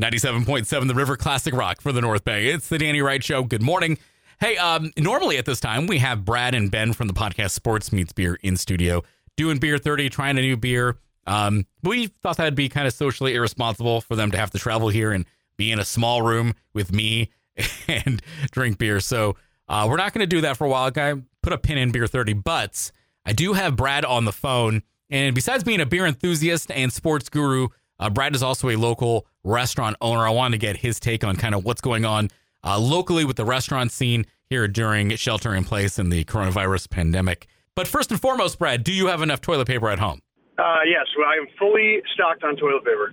[0.00, 2.48] 97.7 The River Classic Rock for the North Bay.
[2.48, 3.44] It's the Danny Wright Show.
[3.44, 3.96] Good morning.
[4.38, 7.90] Hey, um, normally at this time, we have Brad and Ben from the podcast Sports
[7.92, 9.02] Meets Beer in studio
[9.38, 10.98] doing Beer 30, trying a new beer.
[11.26, 14.90] Um, we thought that'd be kind of socially irresponsible for them to have to travel
[14.90, 15.24] here and
[15.56, 17.30] be in a small room with me
[17.88, 18.20] and
[18.50, 19.00] drink beer.
[19.00, 19.36] So
[19.66, 21.14] uh, we're not going to do that for a while, guy.
[21.42, 22.92] Put a pin in Beer 30, but
[23.24, 24.82] I do have Brad on the phone.
[25.08, 27.68] And besides being a beer enthusiast and sports guru,
[27.98, 30.26] uh, Brad is also a local restaurant owner.
[30.26, 32.30] I wanted to get his take on kind of what's going on
[32.64, 37.46] uh, locally with the restaurant scene here during shelter in place and the coronavirus pandemic.
[37.74, 40.20] But first and foremost, Brad, do you have enough toilet paper at home?
[40.58, 43.12] Uh, yes, well, I am fully stocked on toilet paper.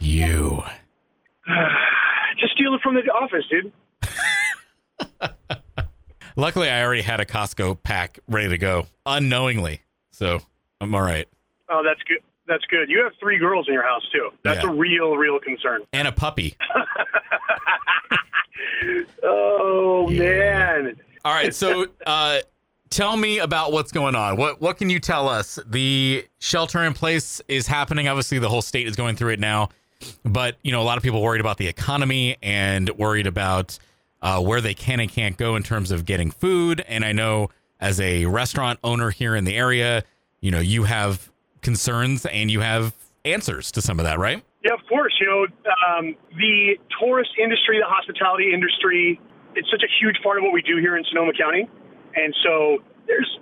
[0.00, 0.62] You.
[2.40, 3.72] Just steal it from the office, dude.
[6.36, 9.82] Luckily, I already had a Costco pack ready to go unknowingly.
[10.10, 10.40] So
[10.80, 11.28] I'm all right.
[11.68, 12.18] Oh, that's good.
[12.50, 12.90] That's good.
[12.90, 14.30] You have three girls in your house too.
[14.42, 14.70] That's Yeah.
[14.70, 15.82] a real, real concern.
[15.94, 16.56] And a puppy.
[19.22, 20.96] Oh man.
[21.24, 21.54] All right.
[21.54, 22.38] So uh,
[22.88, 24.36] tell me about what's going on.
[24.36, 25.58] What what can you tell us?
[25.66, 28.08] The shelter in place is happening.
[28.08, 29.68] Obviously, the whole state is going through it now.
[30.24, 33.78] But you know, a lot of people worried about the economy and worried about
[34.22, 36.82] uh, where they can and can't go in terms of getting food.
[36.88, 40.04] And I know as a restaurant owner here in the area,
[40.40, 41.29] you know, you have
[41.62, 42.94] concerns and you have
[43.24, 44.42] answers to some of that, right?
[44.64, 45.14] Yeah, of course.
[45.20, 45.42] You know,
[45.88, 49.20] um, the tourist industry, the hospitality industry,
[49.54, 51.68] it's such a huge part of what we do here in Sonoma County.
[52.14, 53.38] And so there's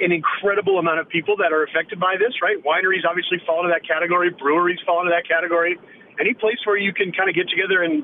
[0.00, 2.58] an incredible amount of people that are affected by this, right?
[2.62, 5.78] Wineries obviously fall into that category, breweries fall into that category.
[6.18, 8.02] Any place where you can kind of get together and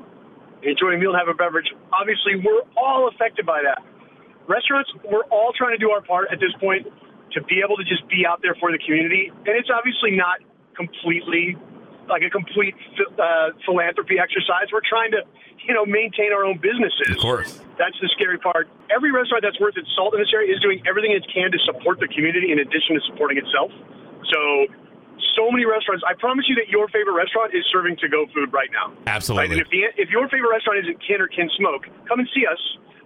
[0.63, 3.83] enjoy a meal have a beverage, obviously we're all affected by that.
[4.47, 6.87] Restaurants, we're all trying to do our part at this point
[7.33, 9.31] to be able to just be out there for the community.
[9.45, 10.39] And it's obviously not
[10.75, 11.57] completely
[12.09, 12.73] like a complete
[13.21, 14.73] uh, philanthropy exercise.
[14.73, 15.21] We're trying to,
[15.67, 17.13] you know, maintain our own businesses.
[17.13, 17.61] Of course.
[17.77, 18.67] That's the scary part.
[18.89, 21.59] Every restaurant that's worth its salt in this area is doing everything it can to
[21.69, 23.69] support the community in addition to supporting itself.
[24.25, 24.41] So,
[25.37, 26.03] so many restaurants.
[26.03, 28.89] I promise you that your favorite restaurant is serving to-go food right now.
[29.05, 29.21] Right?
[29.21, 29.61] Absolutely.
[29.61, 32.49] And if, the, if your favorite restaurant isn't Kin or Kin Smoke, come and see
[32.49, 32.61] us.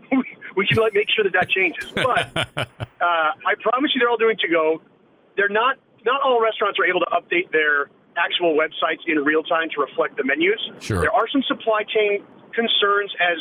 [0.56, 1.92] We, can like make sure that that changes.
[1.94, 2.66] But uh,
[3.02, 4.82] I promise you, they're all doing to go.
[5.38, 5.78] They're not.
[6.06, 7.88] Not all restaurants are able to update their
[8.20, 10.60] actual websites in real time to reflect the menus.
[10.84, 11.00] Sure.
[11.00, 13.40] There are some supply chain concerns as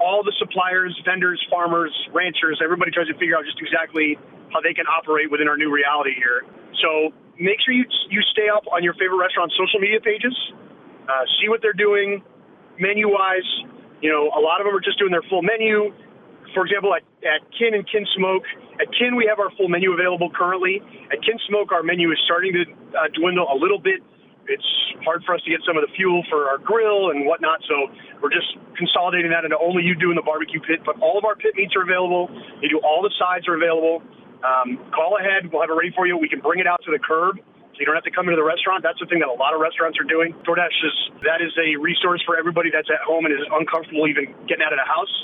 [0.00, 4.16] all the suppliers, vendors, farmers, ranchers, everybody tries to figure out just exactly
[4.48, 6.42] how they can operate within our new reality here.
[6.80, 10.34] So make sure you you stay up on your favorite restaurant social media pages.
[11.04, 12.22] Uh, see what they're doing
[12.78, 13.46] menu wise.
[14.00, 15.92] You know, a lot of them are just doing their full menu.
[16.54, 18.42] For example, at, at Kin and Kin Smoke,
[18.80, 20.82] at Kin we have our full menu available currently.
[21.12, 22.62] At Kin Smoke, our menu is starting to
[22.96, 24.02] uh, dwindle a little bit.
[24.50, 24.66] It's
[25.06, 27.86] hard for us to get some of the fuel for our grill and whatnot, so
[28.18, 30.82] we're just consolidating that into only you doing the barbecue pit.
[30.82, 32.26] But all of our pit meats are available.
[32.58, 34.02] They do all the sides are available.
[34.42, 35.52] Um, call ahead.
[35.52, 36.18] We'll have it ready for you.
[36.18, 38.40] We can bring it out to the curb so you don't have to come into
[38.40, 38.82] the restaurant.
[38.82, 40.34] That's the thing that a lot of restaurants are doing.
[40.44, 44.34] DoorDash is that is a resource for everybody that's at home and is uncomfortable even
[44.50, 45.14] getting out of the house,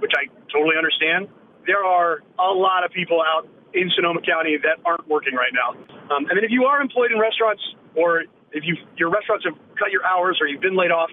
[0.00, 1.28] which I totally understand.
[1.66, 5.76] There are a lot of people out in Sonoma County that aren't working right now.
[6.10, 7.62] Um, and then if you are employed in restaurants
[7.94, 11.10] or if you your restaurants have cut your hours or you've been laid off,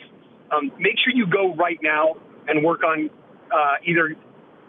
[0.49, 2.15] um, make sure you go right now
[2.47, 3.09] and work on
[3.51, 4.15] uh, either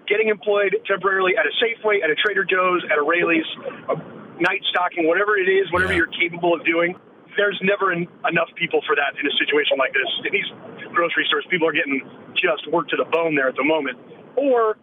[0.06, 3.46] getting employed temporarily at a Safeway, at a Trader Joe's, at a Raley's,
[3.88, 3.96] a
[4.40, 6.04] night stocking, whatever it is, whatever Yeah.
[6.04, 6.96] you're capable of doing.
[7.36, 10.08] There's never en- enough people for that in a situation like this.
[10.26, 10.50] In these
[10.98, 12.03] grocery stores, people are getting
[12.34, 13.98] just worked to the bone there at the moment.
[14.34, 14.75] Or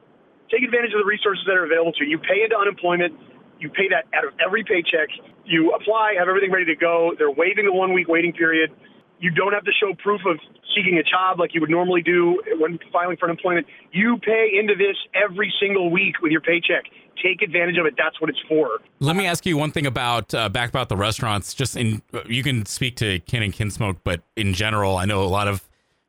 [0.47, 2.15] take advantage of the resources that are available to you.
[2.15, 3.11] You pay into unemployment.
[3.59, 5.11] You pay that out of every paycheck.
[5.43, 7.13] You apply, have everything ready to go.
[7.17, 8.71] They're waiving the one week waiting period.
[9.19, 10.39] You don't have to show proof of
[10.75, 13.65] seeking a job like you would normally do when filing for unemployment.
[13.91, 16.83] You pay into this every single week with your paycheck.
[17.23, 17.93] Take advantage of it.
[17.97, 18.79] That's what it's for.
[18.99, 21.53] Let me ask you one thing about uh, back about the restaurants.
[21.53, 25.23] Just in, you can speak to Kin and Kin Smoke, but in general, I know
[25.23, 25.63] a lot of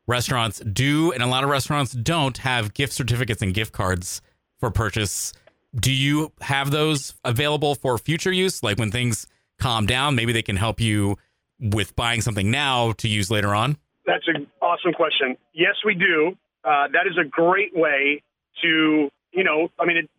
[0.07, 4.21] restaurants do, and a lot of restaurants don't have gift certificates and gift cards
[4.59, 5.33] for purchase.
[5.75, 8.63] Do you have those available for future use?
[8.63, 9.27] Like when things
[9.59, 11.17] calm down, maybe they can help you
[11.59, 13.77] with buying something now to use later on.
[14.05, 15.35] That's an awesome question.
[15.53, 16.37] Yes, we do.
[16.63, 18.23] Uh, that is a great way
[18.61, 20.09] to, you know, I mean, it,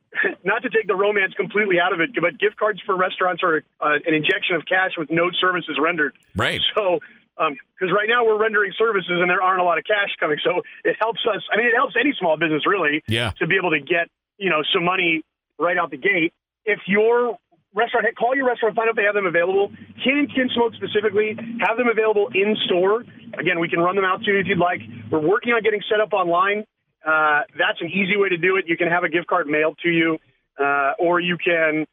[0.44, 3.62] not to take the romance completely out of it, but gift cards for restaurants are
[3.80, 6.14] uh, an injection of cash with no services rendered.
[6.36, 6.60] Right.
[6.76, 7.00] So,
[7.38, 10.62] because right now we're rendering services and there aren't a lot of cash coming, so
[10.84, 11.42] it helps us.
[11.52, 13.30] I mean, it helps any small business really Yeah.
[13.38, 14.08] to be able to get
[14.38, 15.22] you know some money
[15.58, 16.32] right out the gate.
[16.64, 17.38] If your
[17.74, 19.70] restaurant, call your restaurant, find out if they have them available.
[20.02, 23.04] Kin and Kin Smoke specifically have them available in store.
[23.38, 24.80] again, we can run them out to you if you'd like.
[25.10, 26.64] We're working on getting set up online.
[27.06, 28.64] Uh, that's an easy way to do it.
[28.66, 30.18] You can have a gift card mailed to you,
[30.58, 31.86] uh, or you can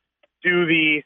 [0.43, 1.03] do the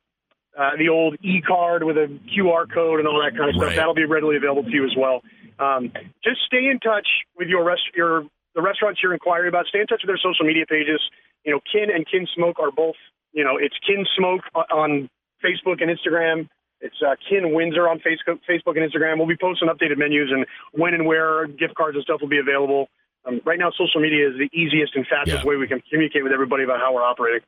[0.60, 3.68] uh, the old e card with a QR code and all that kind of stuff.
[3.70, 3.76] Right.
[3.78, 5.22] That'll be readily available to you as well.
[5.58, 5.92] Um,
[6.24, 7.08] just stay in touch
[7.38, 8.24] with your rest your
[8.56, 9.68] the restaurants you're inquiring about.
[9.68, 11.00] Stay in touch with their social media pages.
[11.46, 12.96] You know, Kin and Kin Smoke are both.
[13.32, 14.42] You know, it's Kin Smoke
[14.72, 15.10] on
[15.44, 16.50] Facebook and Instagram.
[16.82, 19.18] It's uh, Kin Windsor on Facebook, Facebook and Instagram.
[19.18, 22.40] We'll be posting updated menus and when and where gift cards and stuff will be
[22.40, 22.88] available.
[23.26, 25.46] Um, right now, social media is the easiest and fastest Yeah.
[25.46, 27.42] way we can communicate with everybody about how we're operating.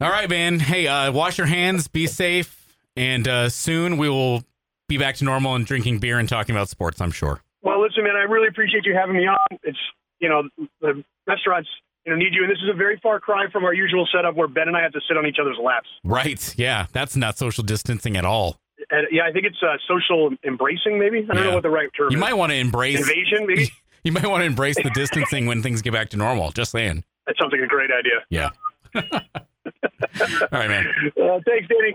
[0.00, 0.58] All right, man.
[0.58, 2.57] Hey, uh, wash your hands, be safe,
[2.98, 4.42] and uh, soon we will
[4.88, 7.00] be back to normal and drinking beer and talking about sports.
[7.00, 7.40] I'm sure.
[7.62, 9.38] Well, listen, man, I really appreciate you having me on.
[9.62, 9.78] It's
[10.20, 10.42] you know
[10.80, 11.68] the restaurants
[12.06, 14.34] you know need you, and this is a very far cry from our usual setup
[14.34, 15.88] where Ben and I have to sit on each other's laps.
[16.04, 16.54] Right?
[16.58, 18.58] Yeah, that's not social distancing at all.
[18.90, 21.18] And, yeah, I think it's uh, social embracing, maybe.
[21.18, 21.50] I don't Yeah.
[21.50, 22.20] know what the right term You is.
[22.20, 22.98] might want to embrace.
[23.00, 23.70] Invasion, maybe.
[24.04, 26.52] You might want to embrace the distancing when things get back to normal.
[26.52, 27.02] Just saying.
[27.26, 28.24] that sounds like a great idea.
[28.30, 28.50] Yeah.
[28.94, 30.86] All right, man.
[31.20, 31.94] Uh, thanks, Danny.